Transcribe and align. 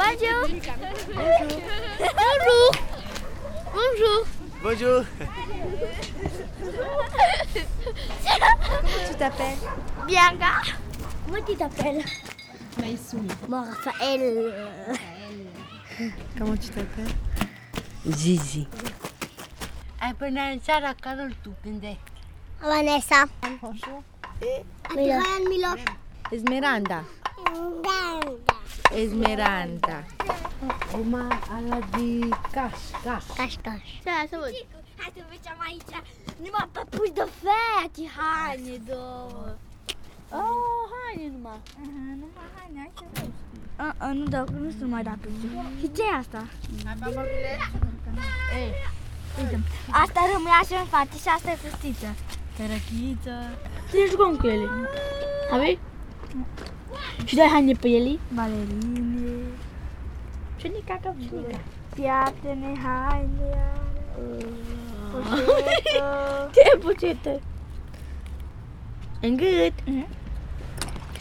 Bonjour. 0.00 0.48
Bonjour. 2.16 2.70
Bonjour. 3.74 4.24
Bonjour. 4.62 5.04
Tu 9.08 9.14
t'appelles? 9.18 9.58
Bianca. 10.06 10.62
Comment 11.26 11.44
tu 11.46 11.54
t'appelles? 11.54 12.04
Maïsoumi. 12.78 13.28
Moi, 13.46 13.64
Raphaël. 13.84 14.54
Comment 16.38 16.56
tu 16.56 16.68
t'appelles? 16.70 17.14
Zizi. 18.06 18.66
Carul 21.02 21.34
tu 21.42 21.50
când 21.62 21.84
Vanessa. 22.62 23.26
Bonjour. 23.60 24.02
Adrian 24.88 25.48
Miloș. 25.48 25.80
Esmeralda. 26.32 27.04
Esmeralda. 27.52 28.59
Uma 31.00 31.24
ala 31.54 31.78
de 31.90 32.28
caș, 32.54 32.78
caș. 33.04 33.24
Caș, 33.36 33.54
caș. 33.62 33.82
Da, 34.04 34.16
să 34.30 34.36
văd. 34.42 34.52
Hai 35.00 35.12
să 35.16 35.22
mergem 35.28 35.58
aici. 35.68 35.94
Numai 36.42 36.68
păpuși 36.72 37.12
de 37.18 37.26
fete, 37.40 38.04
haine, 38.16 38.76
două. 38.90 39.46
Oh, 40.40 40.82
haine 40.92 41.26
numai. 41.34 41.60
Numai 42.22 42.48
haine, 42.56 42.78
ai 42.84 42.90
ce 42.98 43.04
vrei. 43.12 43.32
A, 43.76 43.94
a, 43.98 44.12
nu 44.12 44.24
dau, 44.24 44.46
nu 44.64 44.70
știu 44.70 44.86
mai 44.86 45.02
dacă 45.02 45.24
Și 45.80 45.92
ce 45.96 46.02
e 46.02 46.16
asta? 46.18 46.46
Ei, 48.60 48.72
Asta 49.90 50.20
rămâne 50.32 50.56
așa 50.62 50.78
în 50.80 50.86
față 50.86 51.14
și 51.22 51.28
asta 51.28 51.50
e 51.50 51.54
fustiță. 51.64 52.08
Cărăchiță. 52.56 53.34
Ce 53.90 53.98
jucăm 54.10 54.36
cu 54.36 54.46
ele? 54.46 54.66
Aveți? 55.52 55.78
Should 57.26 57.38
I 57.38 57.46
hand 57.46 57.80
Bailey? 57.80 58.18
Ballerine. 58.32 59.56
Shouldn't 60.58 60.88
you 60.88 60.98
go? 60.98 61.14
Shouldn't 61.20 61.52
you 61.52 61.58
Piatene 61.96 62.76
Heine. 62.76 63.30
Potato. 66.80 67.40
And 69.22 69.38
good. 69.38 69.74
Mm 69.86 70.02
-hmm. 70.02 70.08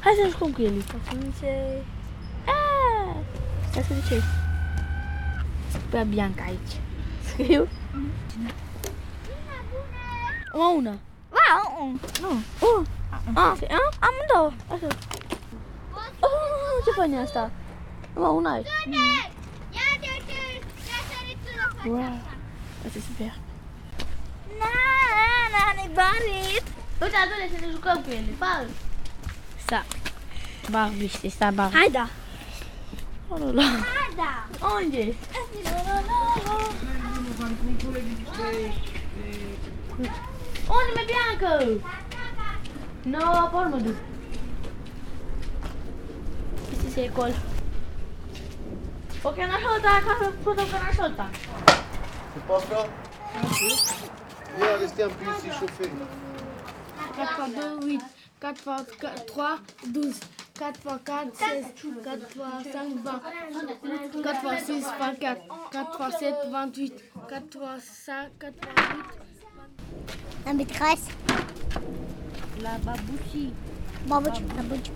How's 0.00 0.16
this 0.16 0.34
going, 0.34 0.52
Bailey? 0.52 0.82
Ah! 2.46 3.14
That's 3.72 3.88
what 3.90 3.98
it 3.98 4.12
is. 4.12 4.24
Pra 5.90 6.04
Bianca 6.04 6.44
aici. 6.44 6.78
Scriu? 7.22 7.68
Mm-hmm. 7.94 8.64
Uma, 10.54 10.68
una. 10.68 10.98
Wow. 11.32 11.98
Nu. 12.22 12.28
Uh. 12.60 12.84
Ah. 13.34 13.56
Ah. 13.70 13.90
Amândouă. 14.00 14.52
Așa. 14.70 14.88
Oh, 16.24 16.84
ce 16.84 16.90
fain 16.96 17.12
e 17.12 17.20
asta? 17.20 17.50
Mă, 18.14 18.26
una 18.26 18.52
ai. 18.52 18.62
Wow. 21.86 22.20
Asta 22.86 22.98
e 22.98 23.00
super. 23.00 23.32
Na, 24.60 24.74
na, 25.54 25.62
ne 25.78 25.86
barit. 25.98 26.64
Uite, 27.00 27.16
adule 27.22 27.48
să 27.52 27.58
ne 27.60 27.70
jucăm 27.70 28.02
cu 28.02 28.10
ele. 28.10 28.34
Fal. 28.38 28.66
Sa. 29.68 29.84
Barbie, 30.70 31.06
știi, 31.06 31.28
sta 31.28 31.50
Barbie. 31.50 31.78
Hai 31.78 31.90
da. 31.90 32.08
Oh 33.28 33.38
là 33.38 33.50
là. 33.58 33.62
Hai 33.62 34.10
da. 34.16 34.32
Unde? 34.74 35.14
Unde 40.76 40.90
mi 40.96 41.04
Bianca? 41.10 41.52
No, 43.02 43.48
por 43.52 43.66
mă 43.70 43.76
duc. 43.76 43.94
Este 46.96 47.06
se 47.06 47.12
col. 47.12 47.34
Ok, 49.22 49.36
n-aș 49.36 49.62
solta, 49.62 50.02
că 50.44 50.50
n-aș 50.52 50.94
solta. 50.96 51.30
C'est 52.32 52.46
pas 52.46 52.60
ça 52.68 52.88
Viens 54.56 54.76
rester 54.80 55.04
un 55.04 55.12
peu 55.18 55.26
ici 55.32 55.50
chauffer. 55.58 55.90
4 57.16 57.44
x 57.44 57.54
2, 57.54 57.88
8. 57.88 58.00
4 58.38 58.74
x 58.78 59.24
3, 59.26 59.60
12. 59.92 60.18
4 60.58 60.88
x 60.88 61.02
4, 61.04 61.38
16. 61.38 61.74
4 62.04 62.26
x 62.34 62.70
5, 62.72 63.02
20. 63.02 63.20
4 64.22 64.48
x 64.52 64.66
6, 64.66 64.84
24. 64.98 65.42
4 65.70 66.02
x 66.02 66.18
7, 66.18 66.34
28. 66.50 67.02
4 67.28 67.58
x 67.76 67.84
5, 68.04 68.30
88. 68.38 69.24
La 70.44 70.52
maîtresse. 70.52 71.06
La 72.62 72.74
babușii. 72.84 73.52
Babuci, 74.06 74.42
babuci. 74.56 74.90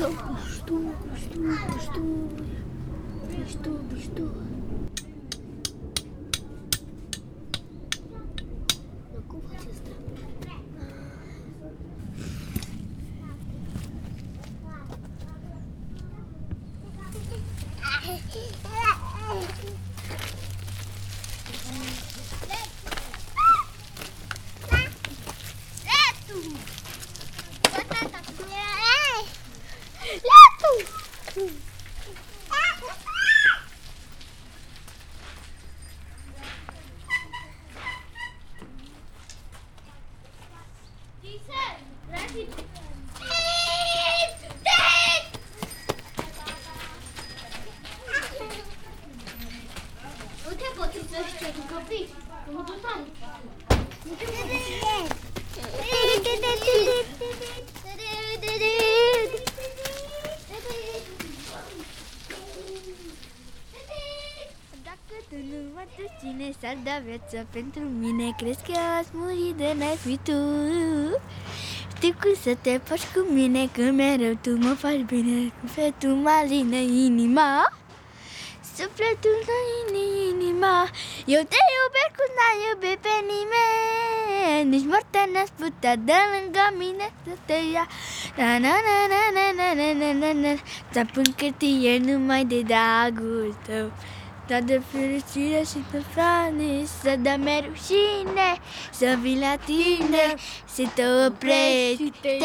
Что 0.00 0.08
вы, 0.08 0.14
что 0.48 0.74
вы, 0.76 0.94
что 1.18 1.38
вы, 1.38 1.52
что 1.78 2.00
вы, 2.00 3.46
что 3.50 3.70
вы, 3.70 4.00
что 4.00 4.22
вы. 4.22 4.50
Thank 19.30 19.64
you. 19.64 19.89
Dacă 64.84 65.14
tu 65.28 65.36
nu 65.36 65.58
mă 65.74 65.84
susține 65.96 66.50
s-ar 66.60 66.76
da 66.84 67.02
viața 67.04 67.46
pentru 67.50 67.80
mine? 67.80 68.34
Crezi 68.36 68.62
că 68.64 68.72
ați 68.98 69.10
muri 69.12 69.54
de 69.56 69.74
n-ai 69.78 69.96
fi 69.96 70.18
tu? 70.22 70.38
Știu 71.96 72.14
cum 72.22 72.34
să 72.42 72.56
te 72.60 72.80
faci 72.84 73.04
cu 73.14 73.32
mine 73.32 73.68
Când 73.72 73.96
mereu 73.96 74.34
tu 74.40 74.50
mă 74.56 74.74
faci 74.74 75.04
bine 75.06 75.52
Sufletul 75.60 76.14
mă 76.14 76.30
alină 76.42 76.76
inima 76.76 77.79
Sufletul 78.76 79.36
mă 79.46 79.54
alină 79.58 80.02
inima. 80.30 80.78
Eu 81.34 81.42
te 81.52 81.60
iubesc 81.74 82.12
cum 82.18 82.30
n-ai 82.36 82.58
iubit 82.68 82.98
pe 83.06 83.14
nimeni. 83.30 84.70
Nici 84.72 84.86
moartea 84.90 85.24
n-ați 85.32 85.52
putea 85.60 85.96
de 85.96 86.18
lângă 86.32 86.64
mine 86.78 87.12
Să 87.26 87.34
te 87.46 87.58
ia. 87.72 87.84
Na 88.36 88.58
na 88.64 88.74
na 88.86 88.96
na 89.12 89.22
na 89.36 89.46
na 89.58 89.68
na 89.80 89.88
na 90.00 90.10
na 90.20 90.30
na. 90.42 90.52
Ți-am 90.92 91.06
pun 91.06 91.24
hârtie 91.38 91.98
numai 91.98 92.44
de 92.44 92.60
dragul 92.60 93.56
tău. 93.66 93.90
Dar 94.50 94.62
de 94.62 94.80
fericire 94.92 95.62
și 95.70 95.84
de 95.90 96.02
frane 96.12 96.84
Să 97.02 97.16
dă 97.22 97.36
mereu 97.44 97.70
rușine 97.70 98.50
Să 98.90 99.18
vin 99.22 99.38
la 99.40 99.54
tine 99.64 100.24
Să 100.74 100.82
te 100.94 101.02
oprești 101.26 102.12
te, 102.20 102.38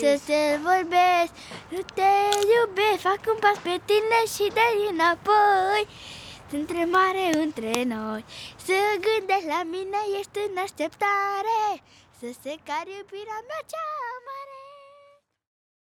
Să 0.00 0.20
te 0.26 0.58
vorbesc 0.62 1.32
Nu 1.74 1.82
te 1.94 2.12
iubesc 2.54 3.00
Fac 3.08 3.22
un 3.32 3.38
pas 3.44 3.58
pe 3.66 3.74
tine 3.88 4.20
și 4.34 4.46
de 4.58 4.66
înapoi. 4.90 5.82
Între 6.58 6.84
mare 6.84 7.26
între 7.44 7.82
noi 7.94 8.24
Să 8.66 8.78
gândești 9.06 9.52
la 9.56 9.62
mine 9.74 10.00
Ești 10.18 10.38
în 10.48 10.56
așteptare. 10.64 11.62
Să 12.18 12.28
se 12.42 12.52
care 12.68 12.90
iubirea 12.98 13.40
mea 13.48 13.62
cea 13.72 14.13